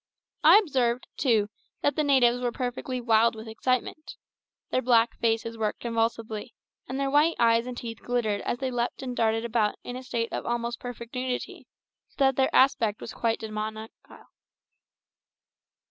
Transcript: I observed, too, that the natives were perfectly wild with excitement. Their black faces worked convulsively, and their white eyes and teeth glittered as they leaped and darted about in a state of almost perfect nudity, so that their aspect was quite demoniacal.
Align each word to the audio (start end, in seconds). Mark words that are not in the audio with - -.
I 0.43 0.57
observed, 0.57 1.05
too, 1.15 1.47
that 1.83 1.95
the 1.95 2.03
natives 2.03 2.41
were 2.41 2.51
perfectly 2.51 2.99
wild 2.99 3.35
with 3.35 3.47
excitement. 3.47 4.15
Their 4.71 4.81
black 4.81 5.15
faces 5.19 5.59
worked 5.59 5.81
convulsively, 5.81 6.55
and 6.89 6.99
their 6.99 7.11
white 7.11 7.35
eyes 7.37 7.67
and 7.67 7.77
teeth 7.77 8.01
glittered 8.01 8.41
as 8.41 8.57
they 8.57 8.71
leaped 8.71 9.03
and 9.03 9.15
darted 9.15 9.45
about 9.45 9.75
in 9.83 9.95
a 9.95 10.01
state 10.01 10.33
of 10.33 10.43
almost 10.43 10.79
perfect 10.79 11.13
nudity, 11.13 11.67
so 12.09 12.15
that 12.17 12.35
their 12.35 12.49
aspect 12.51 12.99
was 12.99 13.13
quite 13.13 13.37
demoniacal. 13.39 14.25